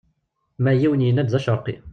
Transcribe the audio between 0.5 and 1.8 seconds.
Ma yiwen yenna-d d acerqi.